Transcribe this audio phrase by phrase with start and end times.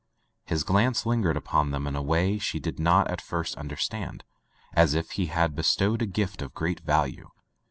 [0.45, 4.23] His glance lingered upon them in a way she did not at first understand,
[4.73, 7.29] as if he had bestowed a gift of great value.